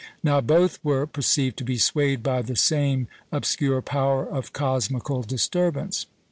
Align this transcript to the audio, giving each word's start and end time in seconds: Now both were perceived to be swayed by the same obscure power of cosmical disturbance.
Now 0.23 0.41
both 0.41 0.79
were 0.83 1.05
perceived 1.05 1.57
to 1.57 1.63
be 1.63 1.77
swayed 1.77 2.23
by 2.23 2.41
the 2.41 2.55
same 2.55 3.07
obscure 3.31 3.83
power 3.83 4.27
of 4.27 4.51
cosmical 4.51 5.21
disturbance. 5.21 6.07